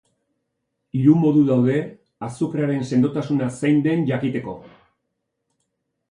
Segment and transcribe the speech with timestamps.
[0.99, 1.75] Hiru modu daude
[2.27, 4.55] azukrearen sendotasuna zein den jakiteko.